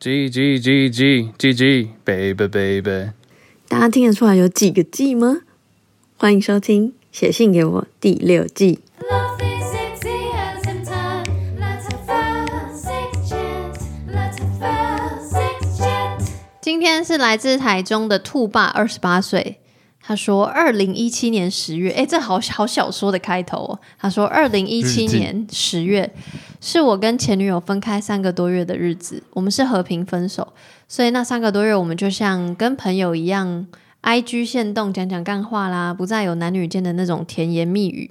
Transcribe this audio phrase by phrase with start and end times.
[0.00, 3.10] G G G G G G baby baby，
[3.66, 5.38] 大家听得出来有几个 G 吗？
[6.16, 8.78] 欢迎收听《写信给我》第六季。
[16.62, 19.58] 今天是来自台中的兔爸，二十八岁。
[20.08, 26.10] 他说：“二零一七年十月，哎，这好好小说的开头哦。”他说：“二零一七年十月，
[26.62, 30.54] 是我跟前女友分开三个多月的日子，我们是和平分手，
[30.88, 33.66] 所以那三个多月，我们就像跟朋友一样
[34.02, 38.10] ，IG 限动讲讲干话啦，不再有男女间的那种甜言蜜语。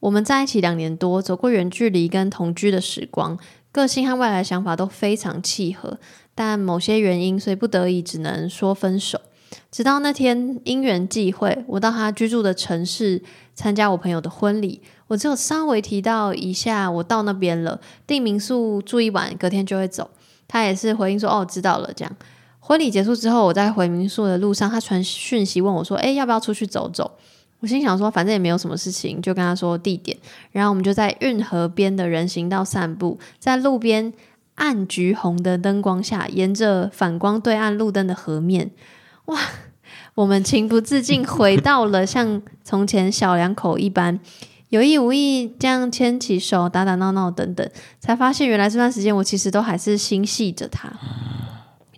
[0.00, 3.38] 我们在一起两年多，走过远距离跟同居的时光，
[3.72, 5.98] 个性和未来的想法都非常契合，
[6.34, 9.18] 但某些原因，所以不得已只能说分手。”
[9.70, 13.22] 直到那天因缘际会，我到他居住的城市
[13.54, 20.10] 参加我朋友的婚礼，我只有稍微提到一下我到那边了，订民宿住一晚，隔天就会走。
[20.46, 22.16] 他也是回应说：“哦，知道了。”这样。
[22.60, 27.18] 婚礼结束之后，我在回民宿的路上，他传讯息问我说：“诶，要不要出去走走？”
[27.60, 30.16] 我心想说：“反正也没有什么事情，就跟他说地点。”
[30.52, 34.12] 然后我们就在运河边的人行道散步，在路边
[34.54, 38.70] 暗橘红的灯光下，沿着反光对岸路灯的河面。
[39.28, 39.38] 哇，
[40.14, 44.18] 我们情不自禁回到了像从前小两口一般，
[44.70, 47.70] 有意无意这样牵起手，打打闹闹等等，
[48.00, 50.90] 才发现原来这段时间我其实都还是心系着他。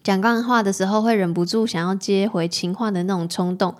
[0.03, 3.77] 讲干话的时候会忍不住想要接回情话的那种冲动，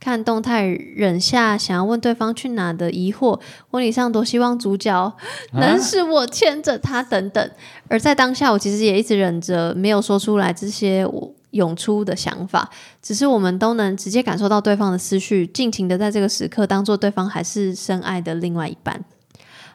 [0.00, 3.38] 看动态忍下想要问对方去哪的疑惑，
[3.70, 5.14] 婚礼上多希望主角
[5.52, 7.50] 能是我牵着他等等。
[7.88, 11.34] 而在当下，我其实也一直忍着没有说出来这些我。
[11.54, 12.68] 涌出的想法，
[13.00, 19.02] 只是我们都能直接感受到对方的思绪，尽情的在这个时刻当做对方还是深爱的另外一半。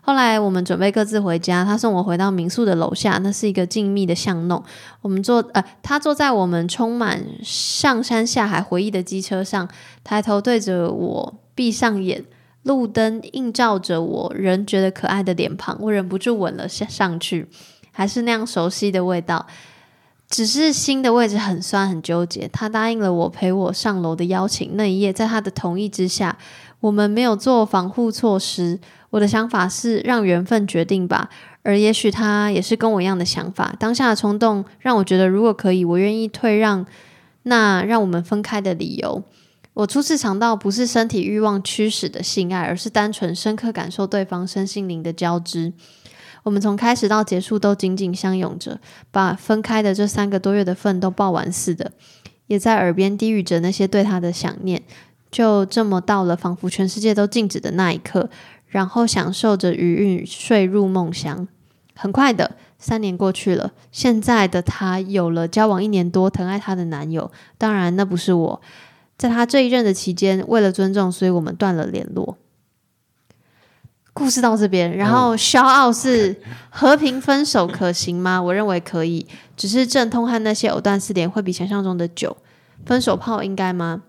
[0.02, 4.64] 后来我们准备各自回家，他送我回到民宿的楼下，那是一个静谧的巷弄。
[5.02, 9.70] 我们坐，呃，他坐在我们充满上山下海回忆的机车上，
[10.04, 12.24] 抬头对着我，闭上眼，
[12.64, 17.48] 路灯映照着我仍觉得可爱的脸庞，我忍不住吻了下上去，
[17.92, 19.46] 还是那样熟悉的味道。
[20.30, 22.48] 只是心的位置很酸，很纠结。
[22.54, 26.38] 他答应了我陪我上楼的邀请，那一夜在他的同意之下，
[26.82, 28.80] 我们没有做防护措施。
[29.10, 31.30] 我的想法是让缘分决定吧，
[31.64, 33.76] 而也许他也是跟我一样的想法。
[33.80, 36.86] 当下的冲动让我觉得，如果可以，我愿意退让
[37.44, 39.24] 那让我们分开的理由。
[39.74, 45.74] 我初次尝到不是身体欲望驱使的性爱，而是单纯深刻感受对方身心灵的交织。
[46.44, 48.80] 我们从开始到结束都紧紧相拥着，
[49.12, 51.92] 把分开的这三个多月的份都报完似的，
[52.48, 54.82] 也在耳边低语着那些对他的想念。
[55.32, 58.30] 就这么到了仿佛全世界都静止的那一刻，
[58.68, 61.48] 然后享受着余韵睡入梦乡。
[61.96, 67.30] 很快的，三年过去了，现在的他有了交往一年多、疼爱他的男友。
[67.58, 68.62] 当然，那不是我。
[69.18, 72.38] 在他这一任的期间，为了尊重，所以我们断了联络。
[74.20, 76.36] 故事到这边，然后肖傲是
[76.70, 78.42] 和平分手可行吗？
[78.42, 79.26] 我认为可以，
[79.56, 82.36] 只是阵痛和那些藕断丝连会比想象中的久。
[82.86, 84.04] 分手炮应该吗？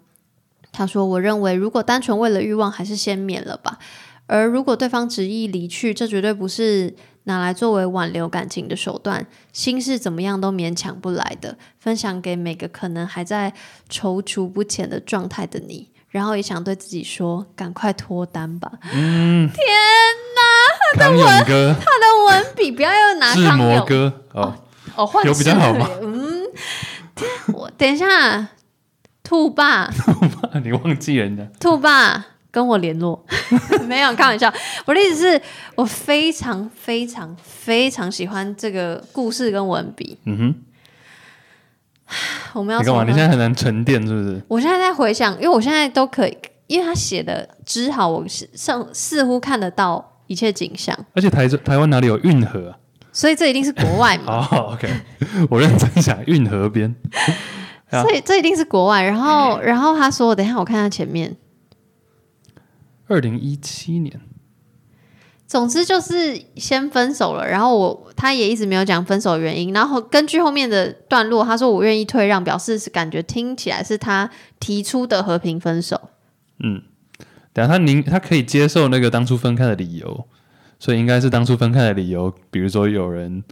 [0.72, 3.78] 他说：“我认为，如果单纯为了欲望，还是先免了吧。
[4.26, 6.92] 而如果对方执意离去，这绝对不是
[7.25, 9.25] 拿来作为挽留感情的手段。
[9.53, 11.56] 心是怎么样都勉强不来的。
[11.78, 13.53] 分享给每个可能还在
[13.88, 19.65] 踌躇不前的状态的你。”然后也想对自己说：“赶快脱单吧！”嗯，天
[20.37, 20.41] 哪，
[20.98, 24.54] 他的文，他的文笔不要又拿康永哥哦
[24.97, 25.88] 哦，换有比较好吗？
[26.03, 26.43] 嗯，
[27.54, 28.48] 我等一下，
[29.22, 31.44] 兔爸，兔爸，你忘记人家？
[31.60, 33.25] 兔爸跟我联络，
[33.87, 34.53] 没有开玩笑。
[34.87, 35.41] 我的意思是
[35.77, 40.19] 我非常非常非常喜欢这个故事跟文笔。
[40.25, 40.54] 嗯哼。
[42.54, 43.04] 我们要你干嘛？
[43.04, 44.43] 你现在很难沉淀，是不是？
[44.48, 50.97] 我现在在回想，因为我现在都可以，因为他写的只好，我是上似乎看得到一切景象。
[51.15, 52.76] 而且台台湾哪里有运河啊？
[53.12, 54.47] 所以这一定是国外嘛？
[54.53, 54.88] 哦、oh, OK，
[55.50, 56.95] 我认真想运河边，
[57.91, 59.03] 所以这一定是国外。
[59.03, 61.36] 然后，然后他说：“等一下，我看他前面，
[63.09, 64.21] 二零一七年。”
[65.51, 74.31] 总之就是先分手了，然后我他也一直没有讲分手原因，然后根据后面的段落，他说我愿意退让，表示是感觉听起来是他
[74.61, 76.01] 提出的和平分手。
[76.63, 76.83] 嗯，
[77.53, 80.29] 等下他宁他可以接受那个当初分开的理由，
[80.79, 83.43] 所以应该是当初分开的理由，比如说有人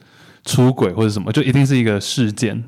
[0.44, 2.62] 出轨或者什么，就一定是一个事件。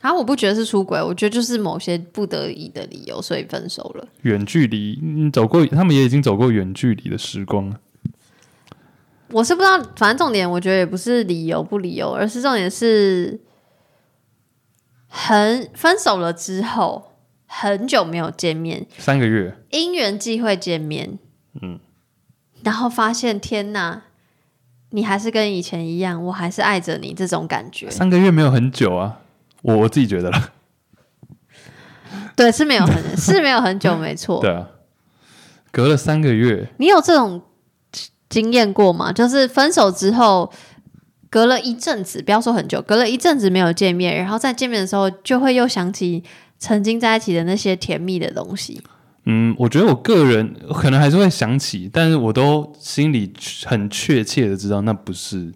[0.00, 4.06] 啊，我不觉得是出轨，我觉得就是某些不得已的理由，所以分手了。
[4.22, 7.80] 远距离，你，走过，他们也已经走过远距离的时光了。
[9.30, 13.40] 我是不知道，反正重点我觉得也不是理由不理由，而是重点是
[15.06, 17.12] 很分手了之后
[17.46, 21.18] 很久没有见面，三个月，因缘际会见面，
[21.60, 21.78] 嗯，
[22.62, 24.02] 然后发现天哪，
[24.90, 27.90] 你还是跟以前一样，我还是爱着你这种感觉。
[27.90, 29.20] 三个月没有很久啊，
[29.62, 30.52] 我我自己觉得了。
[32.34, 34.40] 对，是没有很是没有很久，没错。
[34.44, 34.68] 对啊，
[35.70, 37.42] 隔了三个月，你有这种
[38.28, 39.12] 经验过吗？
[39.12, 40.52] 就是分手之后，
[41.30, 46.22] 隔了一阵子，不要说很久，隔了一阵子没有见面，然后再见面的时候，就会又想起
[46.58, 48.82] 曾经在一起的那些甜蜜的东西。
[49.24, 53.32] 嗯，我觉得我个人可能还是会想起，但是我都心里
[53.64, 55.52] 很确切的知道，那不是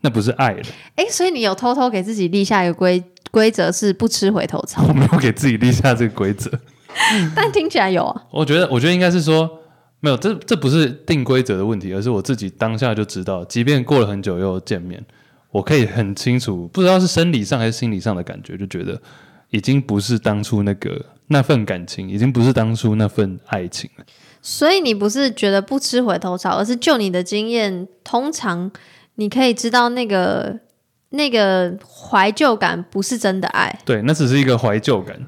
[0.00, 0.62] 那不是爱了。
[0.96, 4.84] 哎，所以你有偷偷给自己立下一个规规则，是不吃回头草？
[4.88, 6.50] 我没有给自己立下这个规则，
[7.34, 8.22] 但听起来有啊。
[8.30, 9.60] 我觉得，我觉得应该是说。
[10.04, 15.02] 没有，这这不是定规则的问题，而是我自己当下就知道，即便过了很久又见面，
[15.50, 19.00] 我可以很清楚，不知道是生理上还是心理上的感觉，就觉得
[19.48, 24.04] 已经不是当初那个那份感情，已经不是当初那份爱情了。
[24.42, 28.70] 所以你不是觉得不吃回头草，而是就你的经验，通常
[29.14, 30.60] 你可以知道那个
[31.08, 33.80] 那个怀旧感不是真的爱。
[33.86, 35.18] 对，那只是一个怀旧感，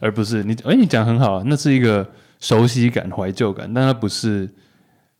[0.00, 0.56] 而不是你。
[0.64, 2.04] 哎，你讲很好啊，那是一个。
[2.44, 4.46] 熟悉感、怀旧感，但它不是，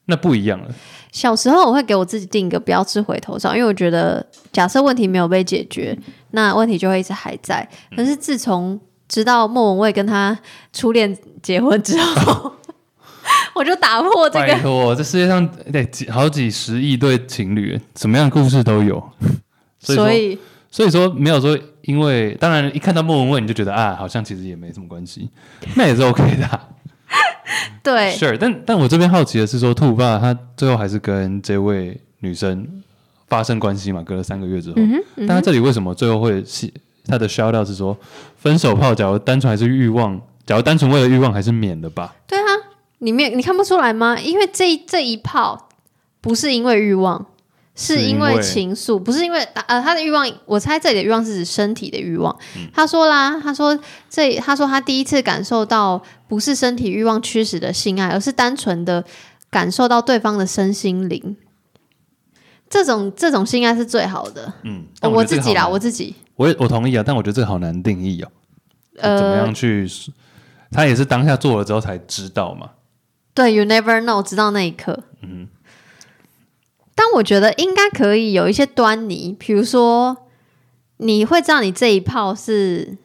[0.05, 0.69] 那不一样了。
[1.11, 5.99] 小时候我会给我自己定一个不要吃回头草，因为我觉得假设问题没有被解决，
[6.33, 7.67] 那问题就会一直还在。
[7.97, 8.79] 可是自从
[9.09, 10.39] 知道莫文蔚跟他
[10.71, 12.53] 初恋结婚之后，
[13.57, 14.47] 我就打破这个。
[14.47, 19.03] 拜托，这世界上得几好几十亿对情侣，什么样的故事都有。
[19.79, 20.39] 所以，
[20.71, 25.31] 所以说没有说，因为当然一看到莫文蔚你就觉得啊，好像其实也没什么关系，
[25.75, 26.69] 那也是 OK 的啊。
[27.83, 32.67] 对，Sure，但但我这边好奇的是说，兔爸他最后还是跟这位女生
[33.29, 34.03] 发生关系嘛？
[34.03, 36.73] 隔了三个月之后，嗯嗯、但他这里为什么最后会是
[37.07, 37.97] 他的 shout out 是说
[38.37, 38.95] 分手炮？
[38.95, 42.15] 假如单纯还是欲望，假如单纯为了欲望，还是免了吧？
[42.27, 42.45] 对啊，
[42.99, 44.19] 里面你看不出来吗？
[44.19, 45.69] 因为这这一炮
[46.21, 47.27] 不是因为欲望。
[47.77, 50.31] 是因为情愫，不是因为呃他的欲望。
[50.47, 52.35] 我猜这里的欲望是指身体的欲望。
[52.57, 53.77] 嗯、他说啦，他说
[54.09, 59.05] 这他说他第一次感受到不是身体欲望驱使的性爱，而是单纯的
[59.51, 61.37] 感受到对方的身心灵。
[62.71, 64.53] 这种这种性爱是最好的。
[64.63, 68.29] 嗯，我，我自己啦，我自己，我也我同意啊，但我觉得这个好难定义哦。
[68.99, 69.89] 呃，怎么样去？
[70.71, 72.71] 他也是当下做了之后才知道嘛。
[73.35, 75.03] 对，You never know，直到那一刻。
[75.23, 75.49] 嗯。
[76.95, 80.17] 但我觉得应该可以有一些端倪，比如说
[80.99, 82.97] 你会知道你这一炮是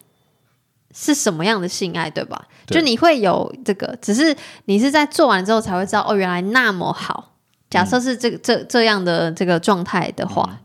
[0.94, 2.48] 是什么样的性爱，对吧？
[2.66, 7.34] 对，就你会有这个，只是你是在做完之后才会知道，哦，原来那么好。
[7.70, 10.58] 假设是这这这样的这个状态的话，嗯、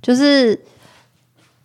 [0.00, 0.58] 就是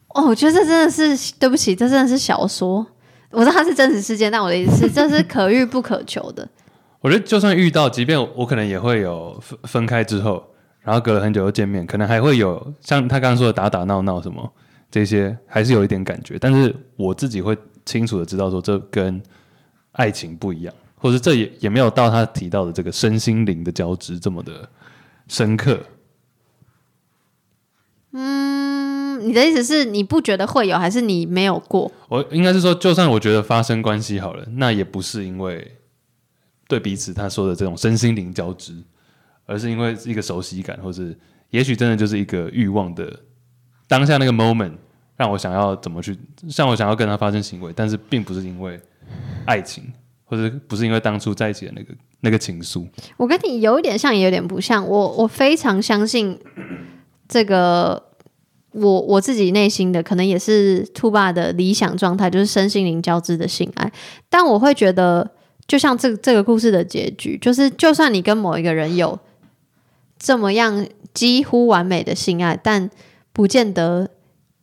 [0.10, 2.86] 哦，我觉得这真的是对不起，这真的是小说。
[3.32, 6.48] 我知道它是真实事件，但我的意思是，这是可遇不可求的。
[7.02, 10.44] 我觉得就算遇到，即便我可能也会有分分开之后。
[10.88, 14.54] 然后隔了很久又见面，可能还会有像他刚刚说的打打闹闹什么
[14.90, 16.40] 这些，还是有一点感觉。
[16.40, 19.22] 但是我自己会清楚的知道说，这跟
[19.92, 24.70] 爱情不一样，或者这也也没有到他提到的这个身心灵的交织这么的
[25.28, 25.78] 深刻。
[28.14, 31.92] 嗯，你的意思是你不觉得会有，还是你没有过？
[32.08, 35.76] 我应该是说，就算我觉得发生关系好了，那也不是因为
[36.70, 38.74] 对彼此他说的这种身心灵交织。
[39.48, 41.18] 而是因为一个熟悉感，或是
[41.50, 43.22] 也许真的就是一个欲望的
[43.88, 44.74] 当下那个 moment，
[45.16, 46.16] 让我想要怎么去，
[46.50, 48.78] 像我想要跟他发生行为，但是并不是因为
[49.46, 49.86] 爱情，
[50.26, 52.86] 或者不是因为当初在一起的那个那个情愫。
[53.16, 54.86] 我跟你有一点像，也有点不像。
[54.86, 56.38] 我我非常相信
[57.30, 58.04] 这个，
[58.72, 63.90] 我我自己内心的可能也是兔爸的理想状态，就是身心灵交织的性爱。
[64.30, 65.32] 但我会觉得，
[65.66, 69.18] 就像这这个故事的结局，就是就算你跟某一个人有。
[70.20, 72.90] 这么样几乎完美的性爱，但
[73.32, 74.10] 不见得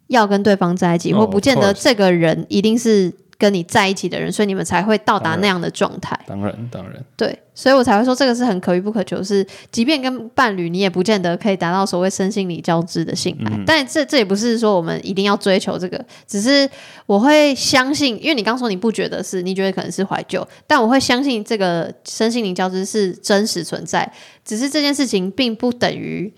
[0.09, 6.19] 要跟对方在一起，oh, 或不见得这个人一定是跟你在一起的人，所以你们才会到达那样的状态。
[6.27, 13.51] 当然，当然，对，所以我才会说这个是很可遇不可求，是即便跟伴侣，你也不见得可以达到所谓身心灵交织的性爱。
[13.53, 16.69] 嗯、但这这也不是说我们一定要追求这个，只是
[17.07, 24.11] 我会相信，因为你刚说你不觉得是，你觉得可能是怀旧，但我会相信这个身心灵交织是真实存在，
[24.45, 26.33] 只是这件事情并不等于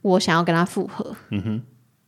[0.00, 1.14] 我想要跟他复合。
[1.30, 1.62] 嗯哼，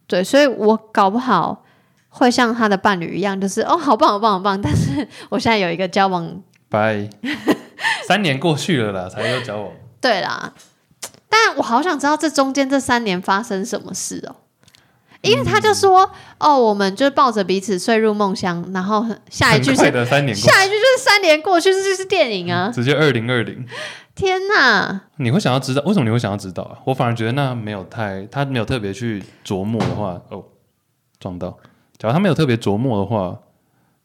[0.06, 1.64] 对，所以我搞不好。
[2.10, 4.60] 会像他的伴侣一样，就是哦，好棒，好棒，好棒！
[4.62, 7.08] 但是我现在有一个交往，拜，
[8.06, 9.72] 三年过去了啦，才有交往。
[10.00, 10.52] 对啦，
[11.28, 14.36] 但我好想知道这中间这三年发生什么事哦。
[15.22, 23.66] 因为他就说：“嗯、哦，我们就抱着彼此睡入梦乡。”然后下一句是下一句就是三年过去，这就是电影啊，直接二零二零。
[24.14, 25.02] 天哪！
[25.16, 26.78] 你会想要知道为什么你会想要知道啊？
[26.86, 30.42] 我反而觉得那没有太他没有特别去琢磨的话，哦，
[31.18, 31.54] 撞到。
[32.00, 33.38] 假如他没有特别琢磨的话。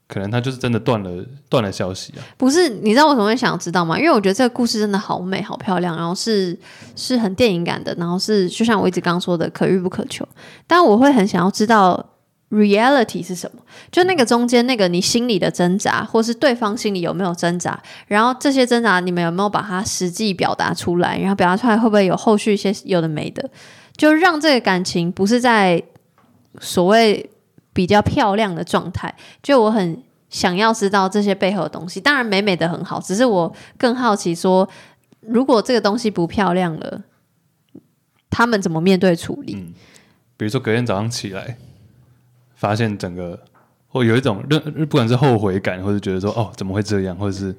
[0.08, 2.22] 可能他就是真的断了断了消息啊！
[2.38, 3.98] 不是，你知道我怎么会想要知道吗？
[3.98, 6.56] 因为我觉得这个故事真的好美、好漂亮，然后是
[6.96, 10.24] 是很电影感的，然后是就像我一直刚说的可遇不可求。
[10.68, 12.06] 但我会很想要知道
[12.52, 13.62] reality 是什么，
[13.92, 21.18] 就那个中间那个你心里的挣扎，或是对方心里有没有挣扎，然后这些挣扎你们有没有把它实际表达出来？
[21.18, 23.50] 然后表达出来会不会有后续一些有的没的？
[23.98, 25.82] 就让这个感情不是在
[26.60, 27.28] 所谓。
[27.76, 29.14] 比较漂亮的状态，
[29.44, 32.00] 就我很想要知道这些背后的东西。
[32.00, 34.68] 当然，美美的很好，只是我更好奇说，
[35.20, 37.02] 如果这个东西不漂亮了，
[38.30, 39.56] 他们怎么面对处理？
[39.56, 39.74] 嗯，
[40.38, 41.58] 比如说隔天早上起来，
[42.56, 43.38] 发现整个
[43.90, 44.42] 或有一种
[44.90, 47.54] 不管是后悔感，或者觉得说哦怎么会这样，或者是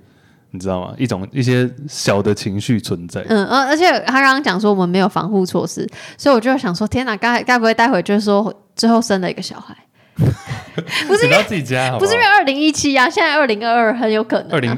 [0.51, 0.95] 你知道吗？
[0.99, 3.23] 一种一些小的情绪存在。
[3.29, 9.77] 嗯，而且他刚刚讲说我们没有防护措施，所以我就想说，天哪，该该不会待会就是说最后生了一个小孩？
[10.17, 14.53] 不是自己家好好，不是因为二零一七啊，现在二零二二很有可能。
[14.53, 14.71] 二零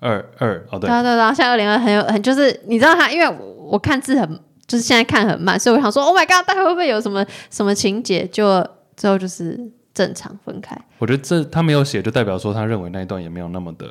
[0.00, 4.28] 二二哦，对对对，现在二零二很有很就是你知道他，因为我看字很
[4.66, 8.26] 就是现在看很慢，所以我想说，Oh my god，待会会不会有什么什么情节？
[8.26, 9.58] 就最后就是
[9.94, 10.76] 正常分开。
[10.98, 13.86] 我觉得这他没有写，就代表说他认为那一段也没有那么的。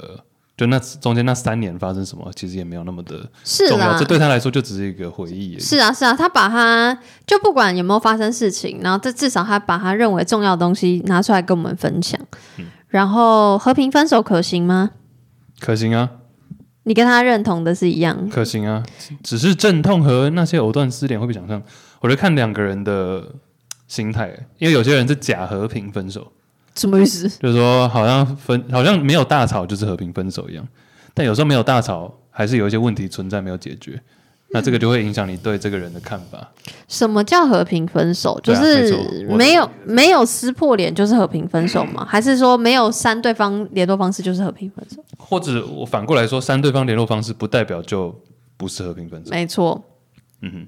[0.57, 3.29] 就那中间那三年发生什么，其实也没有那么的
[3.67, 3.97] 重要。
[3.97, 5.59] 这对他来说就只是一个回忆而已。
[5.59, 6.97] 是啊，是啊，他把他
[7.27, 12.19] 就不管有没有发生事情，然后这至少他把他认为重要的东西拿出来跟我们分享。
[12.57, 14.91] 嗯，然后和平分手可行吗？
[15.59, 16.09] 可行啊。
[16.83, 18.29] 你跟他认同的是一样。
[18.29, 18.83] 可行啊，
[19.23, 21.61] 只是阵痛和那些藕断丝连会不会想象？
[21.99, 23.23] 我觉得看两个人的
[23.87, 24.27] 心态，
[24.59, 26.31] 因为有些人是假和平分手。
[26.75, 27.27] 什么意思？
[27.41, 30.67] 就是说，好像分，好像没有大吵就是和平分手一样，
[31.13, 34.01] 但有时候没有大吵，还是有一些问题存在没有解决，
[34.51, 36.51] 那这个就会影响你对这个人的看法。
[36.87, 38.39] 什么叫和平分手？
[38.43, 42.05] 就是没有没有撕破脸就是和平分手吗？
[42.07, 45.03] 还是说没有删对方联络方式就是和平分手？
[45.17, 48.13] 或者我反过来说，删对方联络方式不代表就
[48.57, 49.31] 不是和平分手？
[49.31, 49.81] 没错。
[50.41, 50.67] 嗯哼。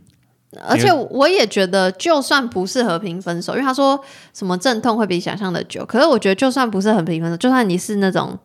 [0.65, 3.99] 而且我也觉得，就算不是和平分手，因为他说
[4.33, 5.85] 什么阵痛会比想象的久。
[5.85, 8.37] 可是我觉得，就算不是和平分手，就算你是那种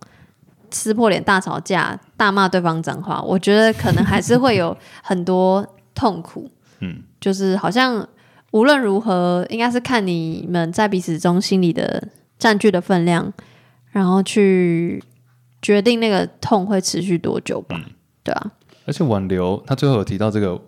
[0.71, 6.51] 撕破脸、大吵架、大骂对方脏话，我觉得可能还是会有很多痛苦。
[6.81, 8.07] 嗯，就是好像
[8.51, 13.33] 无论如何，应该是看你们在彼此中心里的占据的分量，
[13.93, 15.03] 然后去
[15.63, 17.77] 决定那个痛会持续多久吧。
[17.79, 17.93] 嗯、
[18.25, 18.51] 对啊。
[18.87, 20.61] 而且挽留，他最后有提到这个。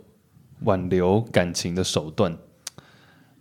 [0.62, 2.37] 挽留感情的手段，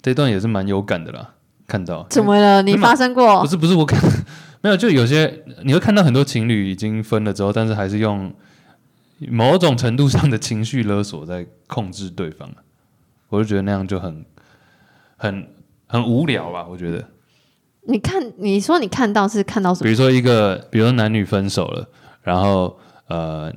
[0.01, 1.35] 这段也是蛮有感的啦。
[1.65, 2.61] 看到怎么了？
[2.61, 3.41] 你发生过？
[3.41, 3.97] 不是不是，我看
[4.61, 8.33] 没有，就有些你会看到很多情侣已经分了之后，但是还是用
[9.29, 12.49] 某种程度上的情绪勒索在控制对方。
[13.29, 14.25] 我就觉得那样就很
[15.15, 15.47] 很
[15.87, 16.65] 很无聊吧。
[16.69, 17.07] 我觉得，
[17.87, 19.85] 你看，你说你看到是看到什么？
[19.85, 21.87] 比如说一个，比如说男女分手了，
[22.21, 22.77] 然后
[23.07, 23.53] 呃。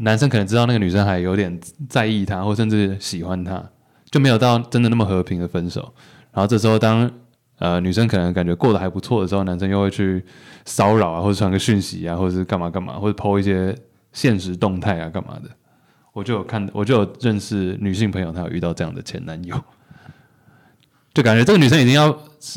[0.00, 3.62] 男生可能知道那个女生还有点在意他，或甚至喜欢他，
[4.10, 5.92] 就没有到真的那么和平的分手。
[6.32, 7.10] 然后这时候当
[7.58, 10.24] 呃女生可能感觉过得还不错的时候，男生又会去
[10.64, 13.74] 骚扰啊，或者传个讯息啊，或者是干嘛干嘛，或者 po 一些
[14.12, 15.48] 现实动态啊，干嘛的。
[16.12, 19.56] 我就有看， 我就有认识女性朋友，她有遇到这样的前男友，
[21.14, 22.12] 就感觉这个女生已经要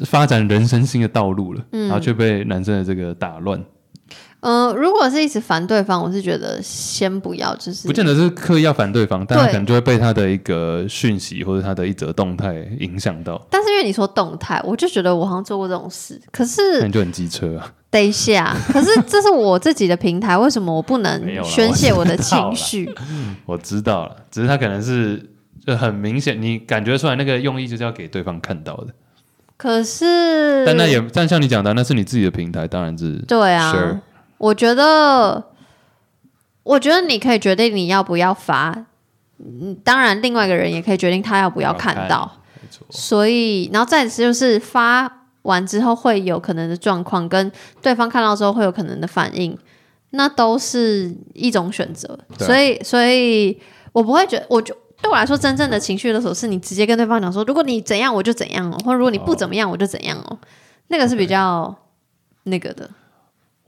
[0.06, 3.64] 发展人生新的道路了，嗯、然后却被男生的这个打乱。
[4.42, 13.40] 嗯、呃，如果是一直烦对方，我是觉得先不要，就是不见得是刻意要烦对方，但他可能就会被他的一个讯息或者他的一则动态影响到。
[13.50, 17.72] 但是因为你说动态，我就觉得我好像做过这种事，可是那你就很机车啊。
[17.92, 22.90] 等一下， 可是这是我自己的平台，为什么我不能宣泄我的情绪？
[23.46, 25.22] 我知道了，只是他可能是
[25.68, 28.88] 就很明显，你感觉出来那个用意就是要给对方看到的。
[29.58, 33.72] 可是，但那也但像你讲的，那是你自己的平台，当然是对啊。
[33.72, 34.00] Sure
[34.42, 35.44] 我觉得，
[36.64, 38.86] 我觉得你可以决定你要不要发，
[39.38, 42.40] 嗯，当然，另外一个人也可以决定他要不要看到。
[42.90, 47.52] 所以，然后再次就是发完之后会有可能的状况，跟
[47.84, 49.56] 对方看到之后会有可能的反应，
[50.12, 52.18] 那都是一种选择。
[52.40, 60.40] 所以，所以我不会觉得，我就对我来说，真正的情绪勒索是你直接跟对方讲说，如果你怎样，我就怎样哦，或者如果你不怎么样，我就怎样哦，
[60.88, 61.76] 那个是比较
[62.44, 62.90] 那个的。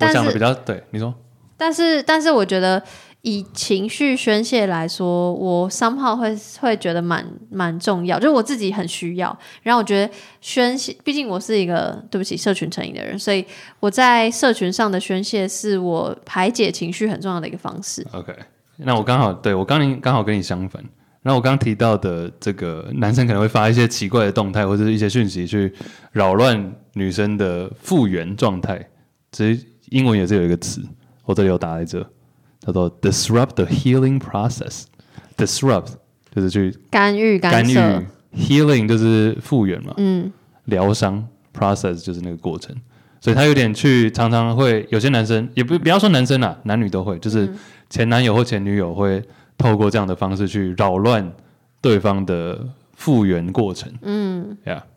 [0.08, 1.14] 我讲的比较对，你说。
[1.56, 2.82] 但是，但是我觉得
[3.22, 9.38] 以情绪宣泄来说，我 somehow 会会觉得蛮蛮重要，就是我自己很需要。
[9.62, 13.46] 然后我觉得宣泄，毕竟我是一个对不起社群成瘾的人，所以
[13.80, 18.06] 我在社群上的宣泄是我排解情绪很重要的一个方式。
[18.12, 18.34] OK，
[18.78, 20.84] 那我刚好对我刚刚刚好跟你相反。
[21.22, 25.74] 然后我刚刚提到的这个男生可能会发一些奇怪的动态或者是一些讯息去
[26.12, 28.86] 扰乱女生的复原状态，
[29.32, 30.82] 其实英文也是有一个词，
[31.26, 32.06] 我这里有打在这，
[32.60, 34.84] 叫做 disrupt the healing process。
[35.38, 35.94] disrupt
[36.34, 37.78] 就是去干预干预
[38.36, 40.32] ，healing 就是复原嘛，嗯，
[40.66, 42.76] 疗伤 process 就是那个过程，
[43.20, 47.52] 所以他有点去常常会有些男生也不不要说男生啦，男女都会，就是
[47.90, 49.24] 前男友或前女友会。
[49.56, 51.32] 透过这样的方式去扰乱
[51.80, 54.93] 对方的复原过程，嗯，呀，对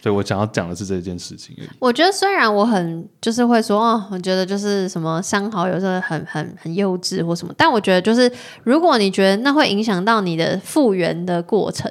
[0.00, 1.56] 啊，所以我想要讲的是这件事情。
[1.78, 8.30] 我觉得虽然我很就是会说哦，我觉得就是什么三好有时候很很很幼稚或什么，但我觉得就是
[8.64, 11.90] 如果你觉得那会影响到你的复原的过程，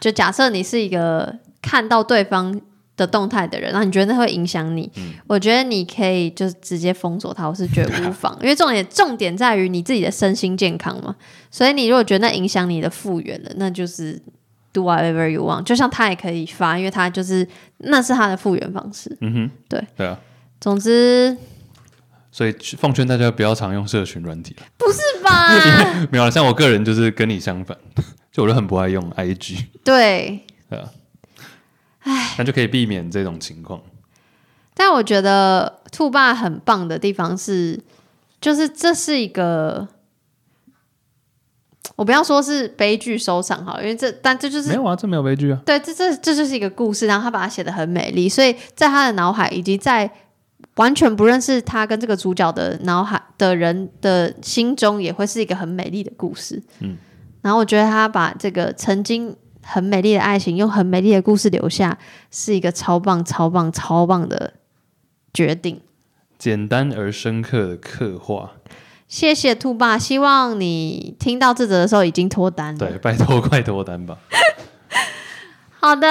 [0.00, 2.60] 就假设你是一个看到对方。
[2.98, 4.90] 的动态的人，然后你觉得那会影响你？
[4.96, 11.14] 嗯、我觉得你可以就是直接封锁他，我是觉得无妨，因为重点重点在于你自己的身心健康嘛。
[11.48, 14.20] 所以你如果觉得那影响你的复原了，那就是
[14.78, 15.64] do whatever you want。
[15.64, 17.46] 就像他也可以发，因为他就是
[17.78, 19.16] 那是他的复原方式。
[19.20, 20.18] 嗯哼，对对啊。
[20.60, 21.36] 总之，
[22.30, 24.56] 所以奉劝大家不要常用社群软体。
[24.76, 25.48] 不是吧？
[26.10, 27.76] 没有，像我个人就是跟你相反，
[28.32, 29.66] 就我就很不爱用 IG。
[29.84, 30.44] 对。
[30.68, 30.88] 对啊。
[32.00, 33.80] 唉，那就可以避免这种情况。
[34.74, 37.82] 但我觉得兔爸很棒的地方是，
[38.40, 39.88] 就是这是一个，
[41.96, 45.60] 我不要说是悲剧收场好，因为这但这就是没有啊，这没有悲剧啊。
[45.66, 50.10] 对，这这这就是一个故事，然后他把它写的很美丽，所以在他的脑海以及在
[50.76, 56.62] 完全不认识他跟这个主角的脑海的人的心中，也会是一个很美丽的故事。
[56.80, 56.96] 嗯，
[57.42, 59.36] 然后我觉得他把这个曾经。
[59.70, 61.98] 很美丽的爱情，用很美丽的故事留下，
[62.30, 64.54] 是一个超棒、超棒、超棒的
[65.34, 65.82] 决定。
[66.38, 68.52] 简单而深刻的刻画。
[69.08, 72.78] 谢谢兔爸，希望你听到这则的时候已经脱单了。
[72.78, 74.18] 对，拜托快脱单吧。
[75.80, 76.08] 好的。